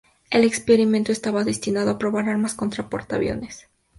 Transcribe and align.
El 0.31 0.45
experimento 0.45 1.11
estaba 1.11 1.43
destinado 1.43 1.91
a 1.91 1.99
probar 1.99 2.27
armas 2.27 2.55
contra 2.55 2.89
portaaviones. 2.89 3.67